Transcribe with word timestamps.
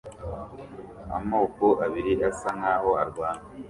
Amoko 1.17 1.65
abiri 1.85 2.13
asa 2.29 2.49
nkaho 2.59 2.89
arwana 3.01 3.43